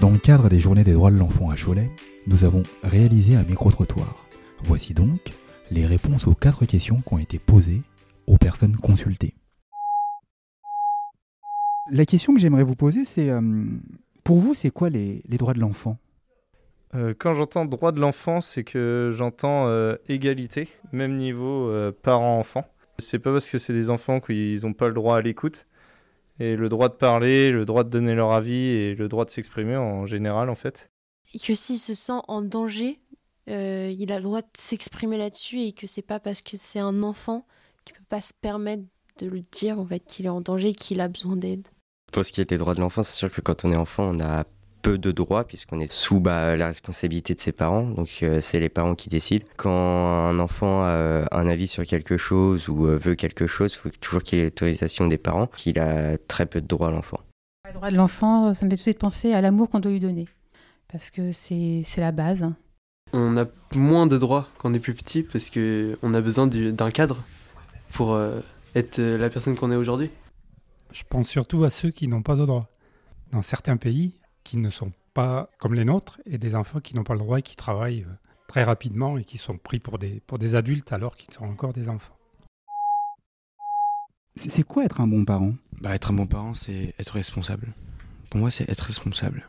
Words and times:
Dans 0.00 0.10
le 0.10 0.18
cadre 0.18 0.48
des 0.48 0.60
journées 0.60 0.84
des 0.84 0.92
droits 0.92 1.10
de 1.10 1.18
l'enfant 1.18 1.50
à 1.50 1.56
Cholet, 1.56 1.90
nous 2.28 2.44
avons 2.44 2.62
réalisé 2.84 3.34
un 3.34 3.42
micro-trottoir. 3.42 4.28
Voici 4.60 4.94
donc 4.94 5.18
les 5.72 5.86
réponses 5.86 6.28
aux 6.28 6.34
quatre 6.34 6.66
questions 6.66 7.00
qui 7.00 7.14
ont 7.14 7.18
été 7.18 7.40
posées 7.40 7.82
aux 8.28 8.36
personnes 8.36 8.76
consultées. 8.76 9.34
La 11.90 12.04
question 12.04 12.32
que 12.32 12.38
j'aimerais 12.38 12.62
vous 12.62 12.76
poser, 12.76 13.04
c'est 13.04 13.28
euh, 13.28 13.40
pour 14.22 14.38
vous, 14.38 14.54
c'est 14.54 14.70
quoi 14.70 14.88
les, 14.88 15.20
droits 15.30 15.54
de 15.54 15.58
l'enfant? 15.58 15.98
Euh, 16.94 17.12
quand 17.18 17.32
j'entends 17.32 17.64
droit 17.64 17.90
de 17.90 18.00
l'enfant, 18.00 18.40
c'est 18.40 18.62
que 18.62 19.10
j'entends 19.12 19.66
euh, 19.66 19.96
égalité, 20.06 20.68
même 20.92 21.16
niveau 21.16 21.72
parent-enfant. 22.02 22.64
C'est 22.98 23.18
pas 23.18 23.32
parce 23.32 23.50
que 23.50 23.58
c'est 23.58 23.72
des 23.72 23.90
enfants 23.90 24.20
qu'ils 24.20 24.60
n'ont 24.62 24.74
pas 24.74 24.86
le 24.86 24.94
droit 24.94 25.16
à 25.16 25.22
l'écoute. 25.22 25.66
Et 26.40 26.56
le 26.56 26.68
droit 26.68 26.88
de 26.88 26.94
parler, 26.94 27.50
le 27.50 27.64
droit 27.64 27.84
de 27.84 27.90
donner 27.90 28.14
leur 28.14 28.32
avis 28.32 28.54
et 28.54 28.94
le 28.94 29.08
droit 29.08 29.24
de 29.24 29.30
s'exprimer 29.30 29.76
en 29.76 30.06
général, 30.06 30.50
en 30.50 30.54
fait. 30.54 30.90
Et 31.34 31.38
que 31.38 31.54
s'il 31.54 31.78
se 31.78 31.94
sent 31.94 32.20
en 32.28 32.42
danger, 32.42 33.00
euh, 33.50 33.92
il 33.96 34.12
a 34.12 34.16
le 34.16 34.22
droit 34.22 34.42
de 34.42 34.46
s'exprimer 34.56 35.18
là-dessus 35.18 35.60
et 35.60 35.72
que 35.72 35.86
c'est 35.86 36.02
pas 36.02 36.20
parce 36.20 36.42
que 36.42 36.56
c'est 36.56 36.78
un 36.78 37.02
enfant 37.02 37.46
qu'il 37.84 37.96
peut 37.96 38.04
pas 38.08 38.20
se 38.20 38.32
permettre 38.40 38.84
de 39.18 39.26
le 39.26 39.40
dire 39.52 39.78
en 39.78 39.86
fait 39.86 40.00
qu'il 40.00 40.26
est 40.26 40.30
en 40.30 40.40
danger 40.40 40.68
et 40.68 40.74
qu'il 40.74 41.00
a 41.00 41.08
besoin 41.08 41.36
d'aide. 41.36 41.66
Pour 42.12 42.24
ce 42.24 42.32
qui 42.32 42.40
est 42.40 42.48
des 42.48 42.58
droits 42.58 42.74
de 42.74 42.80
l'enfant, 42.80 43.02
c'est 43.02 43.16
sûr 43.16 43.32
que 43.32 43.40
quand 43.40 43.64
on 43.64 43.72
est 43.72 43.76
enfant, 43.76 44.08
on 44.14 44.20
a 44.20 44.44
peu 44.82 44.98
de 44.98 45.10
droits 45.12 45.44
puisqu'on 45.44 45.80
est 45.80 45.92
sous 45.92 46.20
bah, 46.20 46.56
la 46.56 46.66
responsabilité 46.66 47.34
de 47.34 47.40
ses 47.40 47.52
parents. 47.52 47.82
Donc 47.84 48.08
euh, 48.22 48.40
c'est 48.40 48.60
les 48.60 48.68
parents 48.68 48.94
qui 48.94 49.08
décident. 49.08 49.44
Quand 49.56 49.70
un 49.70 50.38
enfant 50.38 50.82
a 50.82 51.26
un 51.32 51.46
avis 51.48 51.68
sur 51.68 51.84
quelque 51.84 52.16
chose 52.16 52.68
ou 52.68 52.86
euh, 52.86 52.96
veut 52.96 53.14
quelque 53.14 53.46
chose, 53.46 53.74
il 53.74 53.78
faut 53.78 53.90
toujours 54.00 54.22
qu'il 54.22 54.38
ait 54.38 54.44
l'autorisation 54.44 55.06
des 55.06 55.18
parents, 55.18 55.46
qu'il 55.56 55.78
a 55.78 56.16
très 56.18 56.46
peu 56.46 56.60
de 56.60 56.66
droits 56.66 56.90
l'enfant. 56.90 57.20
Le 57.66 57.74
droit 57.74 57.90
de 57.90 57.96
l'enfant, 57.96 58.54
ça 58.54 58.64
me 58.64 58.70
fait 58.70 58.76
tout 58.76 58.80
de 58.80 58.82
suite 58.82 58.98
penser 58.98 59.32
à 59.32 59.40
l'amour 59.40 59.68
qu'on 59.68 59.80
doit 59.80 59.92
lui 59.92 60.00
donner. 60.00 60.26
Parce 60.90 61.10
que 61.10 61.32
c'est 61.32 61.82
la 61.98 62.12
base. 62.12 62.50
On 63.12 63.36
a 63.36 63.44
moins 63.74 64.06
de 64.06 64.16
droits 64.16 64.48
quand 64.58 64.70
on 64.70 64.74
est 64.74 64.78
plus 64.80 64.94
petit 64.94 65.22
parce 65.22 65.50
qu'on 65.50 66.14
a 66.14 66.20
besoin 66.20 66.46
du- 66.46 66.72
d'un 66.72 66.90
cadre 66.90 67.22
pour 67.92 68.14
euh, 68.14 68.40
être 68.74 68.98
euh, 68.98 69.18
la 69.18 69.28
personne 69.28 69.54
qu'on 69.54 69.70
est 69.72 69.76
aujourd'hui. 69.76 70.10
Je 70.92 71.02
pense 71.08 71.28
surtout 71.28 71.64
à 71.64 71.70
ceux 71.70 71.90
qui 71.90 72.08
n'ont 72.08 72.22
pas 72.22 72.36
de 72.36 72.46
droit. 72.46 72.68
Dans 73.32 73.42
certains 73.42 73.76
pays 73.76 74.14
qui 74.44 74.56
ne 74.56 74.70
sont 74.70 74.92
pas 75.14 75.50
comme 75.58 75.74
les 75.74 75.84
nôtres 75.84 76.20
et 76.26 76.38
des 76.38 76.54
enfants 76.54 76.80
qui 76.80 76.94
n'ont 76.94 77.04
pas 77.04 77.14
le 77.14 77.20
droit 77.20 77.38
et 77.38 77.42
qui 77.42 77.56
travaillent 77.56 78.04
euh, 78.04 78.14
très 78.46 78.64
rapidement 78.64 79.18
et 79.18 79.24
qui 79.24 79.38
sont 79.38 79.58
pris 79.58 79.78
pour 79.78 79.98
des, 79.98 80.20
pour 80.26 80.38
des 80.38 80.54
adultes 80.54 80.92
alors 80.92 81.16
qu'ils 81.16 81.34
sont 81.34 81.44
encore 81.44 81.72
des 81.72 81.88
enfants. 81.88 82.16
C'est 84.36 84.50
c'est 84.50 84.62
quoi 84.62 84.84
être 84.84 85.00
un 85.00 85.08
bon 85.08 85.24
parent? 85.24 85.54
Bah, 85.80 85.94
être 85.94 86.12
un 86.12 86.14
bon 86.14 86.26
parent, 86.26 86.54
c'est 86.54 86.94
être 86.98 87.14
responsable. 87.14 87.74
Pour 88.30 88.40
moi, 88.40 88.50
c'est 88.50 88.68
être 88.68 88.82
responsable. 88.84 89.48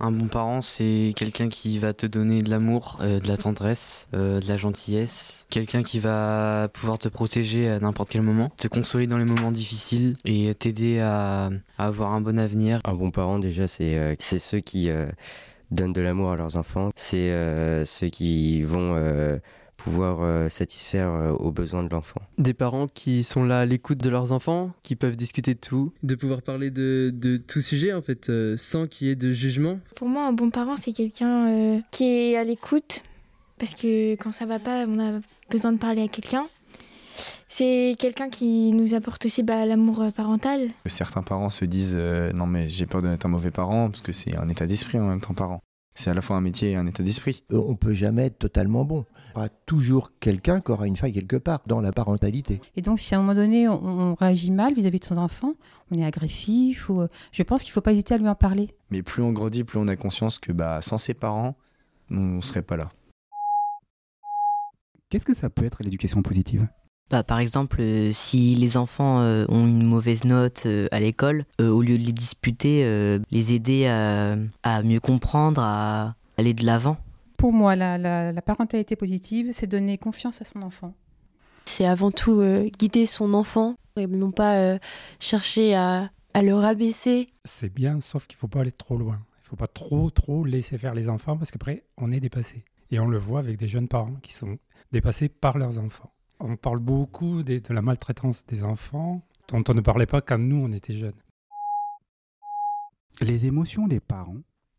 Un 0.00 0.12
bon 0.12 0.28
parent, 0.28 0.60
c'est 0.60 1.12
quelqu'un 1.16 1.48
qui 1.48 1.78
va 1.78 1.92
te 1.92 2.06
donner 2.06 2.42
de 2.42 2.50
l'amour, 2.50 2.98
euh, 3.00 3.18
de 3.18 3.26
la 3.26 3.36
tendresse, 3.36 4.08
euh, 4.14 4.40
de 4.40 4.46
la 4.46 4.56
gentillesse. 4.56 5.46
Quelqu'un 5.50 5.82
qui 5.82 5.98
va 5.98 6.68
pouvoir 6.72 6.98
te 6.98 7.08
protéger 7.08 7.68
à 7.68 7.80
n'importe 7.80 8.10
quel 8.10 8.22
moment, 8.22 8.50
te 8.56 8.68
consoler 8.68 9.08
dans 9.08 9.18
les 9.18 9.24
moments 9.24 9.50
difficiles 9.50 10.16
et 10.24 10.54
t'aider 10.54 11.00
à, 11.00 11.50
avoir 11.78 12.12
un 12.12 12.20
bon 12.20 12.38
avenir. 12.38 12.80
Un 12.84 12.94
bon 12.94 13.10
parent, 13.10 13.40
déjà, 13.40 13.66
c'est 13.66 13.98
euh, 13.98 14.14
ceux 14.18 14.60
qui 14.60 14.88
donnent 15.72 15.92
de 15.92 16.00
l'amour 16.00 16.30
à 16.30 16.36
leurs 16.36 16.56
enfants. 16.56 16.90
C'est 16.94 17.32
ceux 17.84 18.08
qui 18.08 18.62
vont 18.62 18.94
pouvoir 19.78 20.18
euh, 20.20 20.50
satisfaire 20.50 21.08
euh, 21.08 21.30
aux 21.30 21.50
besoins 21.50 21.82
de 21.82 21.88
l'enfant. 21.88 22.20
Des 22.36 22.52
parents 22.52 22.86
qui 22.86 23.22
sont 23.24 23.44
là 23.44 23.60
à 23.60 23.64
l'écoute 23.64 23.98
de 23.98 24.10
leurs 24.10 24.32
enfants, 24.32 24.72
qui 24.82 24.96
peuvent 24.96 25.16
discuter 25.16 25.54
de 25.54 25.60
tout, 25.60 25.92
de 26.02 26.14
pouvoir 26.14 26.42
parler 26.42 26.70
de, 26.70 27.10
de 27.14 27.38
tout 27.38 27.62
sujet 27.62 27.94
en 27.94 28.02
fait, 28.02 28.28
euh, 28.28 28.56
sans 28.58 28.86
qu'il 28.86 29.06
y 29.06 29.10
ait 29.10 29.16
de 29.16 29.32
jugement. 29.32 29.78
Pour 29.94 30.08
moi, 30.08 30.26
un 30.26 30.32
bon 30.32 30.50
parent, 30.50 30.76
c'est 30.76 30.92
quelqu'un 30.92 31.48
euh, 31.48 31.80
qui 31.90 32.04
est 32.04 32.36
à 32.36 32.44
l'écoute. 32.44 33.04
Parce 33.58 33.74
que 33.74 34.12
quand 34.16 34.32
ça 34.32 34.46
va 34.46 34.58
pas, 34.58 34.84
on 34.86 35.00
a 35.00 35.20
besoin 35.50 35.72
de 35.72 35.78
parler 35.78 36.02
à 36.02 36.08
quelqu'un. 36.08 36.44
C'est 37.48 37.96
quelqu'un 37.98 38.28
qui 38.28 38.70
nous 38.72 38.94
apporte 38.94 39.24
aussi 39.26 39.42
bah, 39.42 39.66
l'amour 39.66 40.04
parental. 40.14 40.68
Certains 40.86 41.22
parents 41.22 41.50
se 41.50 41.64
disent 41.64 41.96
euh, 41.98 42.32
non 42.32 42.46
mais 42.46 42.68
j'ai 42.68 42.86
peur 42.86 43.02
d'être 43.02 43.26
un 43.26 43.30
mauvais 43.30 43.50
parent 43.50 43.90
parce 43.90 44.02
que 44.02 44.12
c'est 44.12 44.36
un 44.36 44.48
état 44.48 44.66
d'esprit 44.66 44.98
en 45.00 45.08
même 45.08 45.20
temps 45.20 45.34
parent. 45.34 45.60
C'est 45.98 46.10
à 46.10 46.14
la 46.14 46.20
fois 46.20 46.36
un 46.36 46.40
métier 46.40 46.70
et 46.70 46.76
un 46.76 46.86
état 46.86 47.02
d'esprit. 47.02 47.42
Euh, 47.50 47.60
On 47.66 47.74
peut 47.74 47.92
jamais 47.92 48.26
être 48.26 48.38
totalement 48.38 48.84
bon. 48.84 49.04
Il 49.30 49.32
y 49.32 49.36
aura 49.38 49.48
toujours 49.48 50.12
quelqu'un 50.20 50.60
qui 50.60 50.70
aura 50.70 50.86
une 50.86 50.96
faille 50.96 51.12
quelque 51.12 51.34
part 51.34 51.60
dans 51.66 51.80
la 51.80 51.90
parentalité. 51.90 52.60
Et 52.76 52.82
donc, 52.82 53.00
si 53.00 53.16
à 53.16 53.18
un 53.18 53.20
moment 53.20 53.34
donné, 53.34 53.66
on, 53.66 53.84
on 53.84 54.14
réagit 54.14 54.52
mal 54.52 54.74
vis-à-vis 54.74 55.00
de 55.00 55.04
son 55.04 55.16
enfant, 55.16 55.54
on 55.90 55.98
est 55.98 56.04
agressif, 56.04 56.88
ou, 56.88 57.00
euh, 57.00 57.08
je 57.32 57.42
pense 57.42 57.64
qu'il 57.64 57.70
ne 57.70 57.72
faut 57.72 57.80
pas 57.80 57.92
hésiter 57.92 58.14
à 58.14 58.18
lui 58.18 58.28
en 58.28 58.36
parler. 58.36 58.68
Mais 58.92 59.02
plus 59.02 59.24
on 59.24 59.32
grandit, 59.32 59.64
plus 59.64 59.80
on 59.80 59.88
a 59.88 59.96
conscience 59.96 60.38
que 60.38 60.52
bah 60.52 60.78
sans 60.82 60.98
ses 60.98 61.14
parents, 61.14 61.56
on 62.12 62.40
serait 62.40 62.62
pas 62.62 62.76
là. 62.76 62.92
Qu'est-ce 65.10 65.26
que 65.26 65.34
ça 65.34 65.50
peut 65.50 65.64
être 65.64 65.82
l'éducation 65.82 66.22
positive? 66.22 66.68
Bah, 67.10 67.22
par 67.22 67.38
exemple, 67.38 67.78
euh, 67.80 68.10
si 68.12 68.54
les 68.54 68.76
enfants 68.76 69.20
euh, 69.20 69.46
ont 69.48 69.66
une 69.66 69.82
mauvaise 69.84 70.24
note 70.24 70.64
euh, 70.66 70.88
à 70.92 71.00
l'école, 71.00 71.46
euh, 71.60 71.70
au 71.70 71.80
lieu 71.80 71.96
de 71.96 72.02
les 72.04 72.12
disputer, 72.12 72.84
euh, 72.84 73.18
les 73.30 73.52
aider 73.54 73.86
à, 73.86 74.36
à 74.62 74.82
mieux 74.82 75.00
comprendre, 75.00 75.62
à 75.62 76.14
aller 76.36 76.52
de 76.52 76.66
l'avant. 76.66 76.98
Pour 77.38 77.52
moi, 77.52 77.76
la, 77.76 77.96
la- 77.98 78.32
la 78.32 78.42
parentalité 78.42 78.94
positive, 78.96 79.50
c'est 79.52 79.66
donner 79.66 79.96
confiance 79.96 80.42
à 80.42 80.44
son 80.44 80.60
enfant. 80.62 80.94
C'est 81.64 81.86
avant 81.86 82.10
tout 82.10 82.40
euh, 82.40 82.68
guider 82.78 83.06
son 83.06 83.32
enfant 83.34 83.76
et 83.96 84.06
non 84.06 84.30
pas 84.30 84.56
euh, 84.56 84.78
chercher 85.20 85.74
à, 85.74 86.10
à 86.34 86.42
le 86.42 86.54
rabaisser. 86.54 87.26
C'est 87.44 87.72
bien, 87.72 88.00
sauf 88.00 88.26
qu'il 88.26 88.36
ne 88.36 88.40
faut 88.40 88.48
pas 88.48 88.60
aller 88.60 88.72
trop 88.72 88.96
loin. 88.98 89.18
Il 89.38 89.44
ne 89.44 89.48
faut 89.50 89.56
pas 89.56 89.66
trop, 89.66 90.10
trop 90.10 90.44
laisser 90.44 90.76
faire 90.76 90.94
les 90.94 91.08
enfants 91.08 91.36
parce 91.38 91.50
qu'après, 91.50 91.84
on 91.96 92.10
est 92.12 92.20
dépassé. 92.20 92.64
Et 92.90 92.98
on 93.00 93.06
le 93.06 93.18
voit 93.18 93.38
avec 93.40 93.56
des 93.56 93.68
jeunes 93.68 93.88
parents 93.88 94.16
qui 94.22 94.32
sont 94.34 94.58
dépassés 94.92 95.28
par 95.28 95.56
leurs 95.58 95.78
enfants. 95.78 96.10
On 96.40 96.56
parle 96.56 96.78
beaucoup 96.78 97.42
des- 97.42 97.60
de 97.60 97.74
la 97.74 97.82
maltraitance 97.82 98.46
des 98.46 98.64
enfants 98.64 99.22
dont 99.48 99.64
on 99.68 99.74
ne 99.74 99.80
parlait 99.80 100.06
pas 100.06 100.20
quand 100.20 100.38
nous, 100.38 100.56
on 100.64 100.72
était 100.72 100.94
jeunes. 100.94 101.20
Les 103.20 103.46
émotions 103.46 103.88
des 103.88 103.98
parents, 104.00 104.36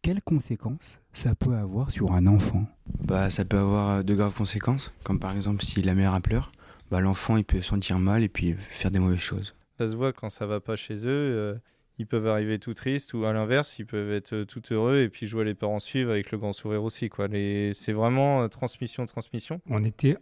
quelles 0.00 0.22
conséquences 0.22 0.98
ça 1.12 1.34
peut 1.34 1.54
avoir 1.54 1.90
sur 1.90 2.12
un 2.12 2.26
enfant? 2.26 2.64
Bah 3.04 3.28
ça 3.28 3.44
peut 3.44 3.58
avoir 3.58 3.88
euh, 3.90 4.02
de 4.02 4.14
graves 4.14 4.34
conséquences, 4.34 4.92
comme 5.04 5.18
par 5.20 5.32
exemple 5.36 5.62
si 5.62 5.82
la 5.82 5.94
mère 5.94 6.14
a 6.14 6.20
pleure, 6.20 6.52
bah 6.90 7.00
l'enfant 7.00 7.36
il 7.36 7.44
peut 7.44 7.58
se 7.60 7.68
sentir 7.68 7.98
mal 7.98 8.22
et 8.22 8.28
puis 8.28 8.54
faire 8.54 8.90
des 8.90 8.98
mauvaises 8.98 9.18
choses. 9.20 9.54
Ça 9.78 9.86
se 9.86 9.94
voit 9.96 10.12
quand 10.12 10.30
ça 10.30 10.46
va 10.46 10.60
pas 10.60 10.76
chez 10.76 10.94
eux. 11.06 11.08
euh, 11.08 11.54
ils 11.98 12.06
peuvent 12.06 12.26
arriver 12.26 12.58
tout 12.58 12.72
tristes 12.72 13.12
ou 13.12 13.26
à 13.26 13.32
l'inverse, 13.34 13.78
ils 13.78 13.84
peuvent 13.86 14.10
être 14.12 14.32
euh, 14.32 14.44
tout 14.46 14.62
heureux 14.72 14.98
et 15.00 15.08
puis 15.10 15.26
je 15.26 15.36
vois 15.36 15.44
les 15.44 15.54
parents 15.54 15.78
suivre 15.78 16.10
avec 16.10 16.30
le 16.32 16.38
grand 16.38 16.54
sourire 16.54 16.82
aussi. 16.82 17.10
Quoi. 17.10 17.28
Les... 17.28 17.74
C'est 17.74 17.92
vraiment 17.92 18.42
euh, 18.42 18.48
transmission, 18.48 19.04
transmission. 19.04 19.60
On 19.68 19.84
était 19.84 20.16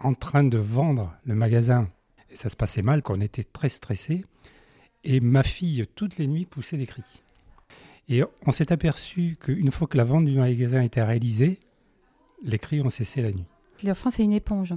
en 0.00 0.14
train 0.14 0.44
de 0.44 0.58
vendre 0.58 1.14
le 1.24 1.34
magasin 1.34 1.88
et 2.30 2.36
ça 2.36 2.48
se 2.48 2.56
passait 2.56 2.82
mal, 2.82 3.02
qu'on 3.02 3.20
était 3.20 3.44
très 3.44 3.68
stressé. 3.68 4.24
Et 5.04 5.20
ma 5.20 5.42
fille, 5.42 5.84
toutes 5.94 6.18
les 6.18 6.26
nuits, 6.26 6.44
poussait 6.44 6.76
des 6.76 6.86
cris. 6.86 7.22
Et 8.08 8.22
on 8.44 8.50
s'est 8.50 8.72
aperçu 8.72 9.36
qu'une 9.40 9.70
fois 9.70 9.86
que 9.86 9.96
la 9.96 10.04
vente 10.04 10.24
du 10.24 10.36
magasin 10.36 10.82
était 10.82 11.02
réalisée, 11.02 11.60
les 12.42 12.58
cris 12.58 12.80
ont 12.80 12.90
cessé 12.90 13.22
la 13.22 13.32
nuit. 13.32 13.44
L'enfant, 13.84 14.10
c'est 14.10 14.24
une 14.24 14.32
éponge. 14.32 14.74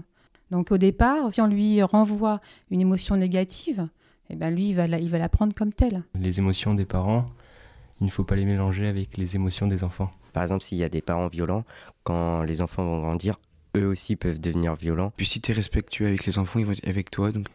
Donc, 0.51 0.71
au 0.71 0.77
départ, 0.77 1.31
si 1.31 1.41
on 1.41 1.47
lui 1.47 1.81
renvoie 1.83 2.41
une 2.71 2.81
émotion 2.81 3.15
négative, 3.15 3.87
eh 4.29 4.35
ben 4.35 4.53
lui, 4.53 4.69
il 4.69 4.75
va, 4.75 4.87
la, 4.87 4.99
il 4.99 5.09
va 5.09 5.19
la 5.19 5.29
prendre 5.29 5.53
comme 5.53 5.73
telle. 5.73 6.03
Les 6.15 6.39
émotions 6.39 6.73
des 6.73 6.85
parents, 6.85 7.25
il 8.01 8.05
ne 8.05 8.11
faut 8.11 8.23
pas 8.23 8.35
les 8.35 8.45
mélanger 8.45 8.87
avec 8.87 9.17
les 9.17 9.35
émotions 9.35 9.67
des 9.67 9.83
enfants. 9.83 10.11
Par 10.33 10.43
exemple, 10.43 10.63
s'il 10.63 10.77
y 10.77 10.83
a 10.83 10.89
des 10.89 11.01
parents 11.01 11.27
violents, 11.27 11.65
quand 12.03 12.43
les 12.43 12.61
enfants 12.61 12.83
vont 12.83 13.01
grandir, 13.01 13.37
eux 13.75 13.85
aussi 13.85 14.15
peuvent 14.15 14.39
devenir 14.39 14.75
violents. 14.75 15.11
Puis 15.17 15.25
si 15.25 15.41
tu 15.41 15.51
es 15.51 15.53
respectueux 15.53 16.07
avec 16.07 16.25
les 16.25 16.37
enfants, 16.37 16.59
ils 16.59 16.65
vont 16.65 16.71
être 16.71 16.87
avec 16.87 17.11
toi, 17.11 17.31
donc 17.31 17.47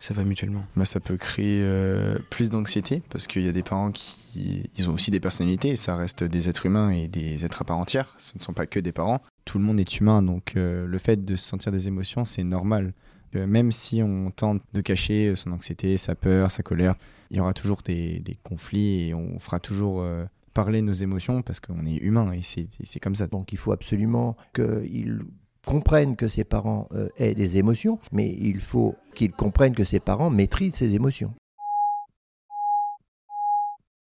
ça 0.00 0.12
va 0.14 0.24
mutuellement. 0.24 0.64
Bah, 0.76 0.84
ça 0.84 1.00
peut 1.00 1.16
créer 1.16 1.60
euh, 1.62 2.18
plus 2.30 2.50
d'anxiété 2.50 3.02
parce 3.10 3.26
qu'il 3.26 3.42
y 3.42 3.48
a 3.48 3.52
des 3.52 3.62
parents 3.62 3.90
qui 3.92 4.68
ils 4.76 4.90
ont 4.90 4.94
aussi 4.94 5.10
des 5.10 5.20
personnalités 5.20 5.70
et 5.70 5.76
ça 5.76 5.96
reste 5.96 6.24
des 6.24 6.48
êtres 6.48 6.66
humains 6.66 6.90
et 6.90 7.08
des 7.08 7.44
êtres 7.44 7.62
à 7.62 7.64
part 7.64 7.78
entière. 7.78 8.14
Ce 8.18 8.36
ne 8.36 8.42
sont 8.42 8.52
pas 8.52 8.66
que 8.66 8.80
des 8.80 8.92
parents. 8.92 9.22
Tout 9.44 9.58
le 9.58 9.64
monde 9.64 9.80
est 9.80 10.00
humain, 10.00 10.22
donc 10.22 10.56
euh, 10.56 10.86
le 10.86 10.98
fait 10.98 11.24
de 11.24 11.36
sentir 11.36 11.72
des 11.72 11.88
émotions, 11.88 12.24
c'est 12.24 12.44
normal. 12.44 12.92
Euh, 13.36 13.46
même 13.46 13.72
si 13.72 14.02
on 14.02 14.30
tente 14.30 14.62
de 14.74 14.80
cacher 14.80 15.34
son 15.36 15.52
anxiété, 15.52 15.96
sa 15.96 16.14
peur, 16.14 16.50
sa 16.50 16.62
colère, 16.62 16.94
il 17.30 17.38
y 17.38 17.40
aura 17.40 17.54
toujours 17.54 17.82
des, 17.82 18.20
des 18.20 18.36
conflits 18.42 19.08
et 19.08 19.14
on 19.14 19.38
fera 19.38 19.58
toujours 19.58 20.02
euh, 20.02 20.24
parler 20.52 20.82
nos 20.82 20.92
émotions 20.92 21.42
parce 21.42 21.60
qu'on 21.60 21.84
est 21.84 21.96
humain 21.96 22.32
et 22.32 22.42
c'est 22.42 22.68
et 22.80 22.86
c'est 22.86 23.00
comme 23.00 23.16
ça. 23.16 23.26
Donc 23.26 23.52
il 23.52 23.58
faut 23.58 23.72
absolument 23.72 24.36
qu'ils 24.54 25.24
comprennent 25.64 26.16
que 26.16 26.28
ses 26.28 26.44
parents 26.44 26.88
euh, 26.92 27.08
aient 27.16 27.34
des 27.34 27.58
émotions, 27.58 27.98
mais 28.12 28.28
il 28.28 28.60
faut 28.60 28.94
qu'ils 29.14 29.32
comprennent 29.32 29.74
que 29.74 29.84
ses 29.84 30.00
parents 30.00 30.30
maîtrisent 30.30 30.74
ces 30.74 30.94
émotions. 30.94 31.32